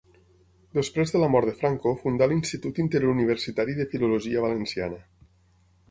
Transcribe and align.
Després 0.77 1.13
de 1.15 1.21
la 1.23 1.29
mort 1.33 1.51
de 1.51 1.53
Franco 1.59 1.93
fundà 2.01 2.29
l'Institut 2.31 2.83
Interuniversitari 2.85 3.79
de 3.83 3.89
Filologia 3.93 4.47
Valenciana. 4.49 5.03